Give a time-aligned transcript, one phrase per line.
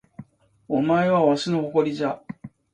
[0.67, 2.19] お前はわしの誇りじゃ